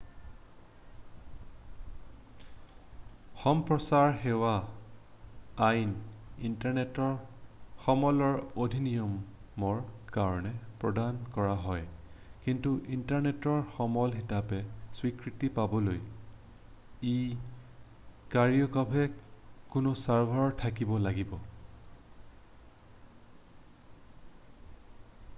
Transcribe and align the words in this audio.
সম্প্ৰচাৰ 3.41 4.07
সেৱা 4.21 4.53
আইন 5.65 5.91
ইণ্টাৰনেটৰ 6.49 7.11
সমলৰ 7.83 8.39
অধিনিয়মৰ 8.65 9.83
কাৰণে 10.17 10.53
প্ৰদান 10.85 11.21
কৰা 11.37 11.53
হয় 11.67 11.85
কিন্তু 12.47 12.73
ইণ্টাৰনেটৰ 12.97 13.61
সমল 13.77 14.17
হিচাপে 14.21 14.63
স্বীকৃতি 15.01 15.51
পাবলৈ 15.61 16.01
ই 16.01 17.15
কায়িকভাৱে 18.39 19.07
কোনো 19.77 19.95
ছাৰ্ভাৰত 20.07 20.61
থাকিব 20.65 20.97
লাগিব 21.09 21.39